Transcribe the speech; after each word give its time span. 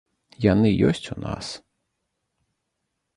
Яны 0.51 0.69
ёсць 0.87 1.07
у 1.15 1.19
нас. 1.25 1.51